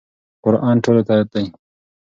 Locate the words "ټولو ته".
0.83-1.15